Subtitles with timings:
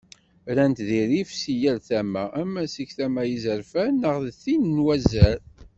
[0.51, 4.83] Rran-t di rrif seg yal tama, ama seg tama n yizerfan, neɣ d tin n
[4.85, 5.39] wazal.